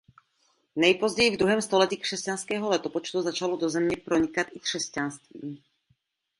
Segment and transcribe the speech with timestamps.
[0.75, 5.63] Nejpozději v druhém století křesťanského letopočtu začalo do země pronikat i křesťanství.